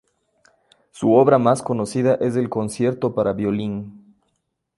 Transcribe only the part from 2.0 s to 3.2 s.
es el Concierto